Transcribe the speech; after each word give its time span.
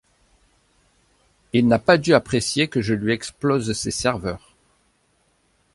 Il 1.53 1.67
n’a 1.67 1.77
pas 1.77 1.99
dû 1.99 2.15
apprécier 2.15 2.67
que 2.67 2.81
je 2.81 2.95
lui 2.95 3.13
explose 3.13 3.71
ses 3.73 3.91
serveurs. 3.91 4.55